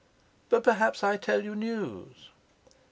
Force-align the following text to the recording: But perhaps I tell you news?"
But 0.49 0.63
perhaps 0.63 1.03
I 1.03 1.15
tell 1.15 1.43
you 1.43 1.53
news?" 1.53 2.31